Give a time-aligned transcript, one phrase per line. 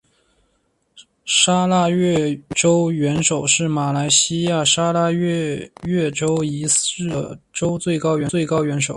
[1.25, 5.69] 砂拉越州元首是马来西亚砂拉越
[6.15, 8.89] 州仪式上的州最高元首。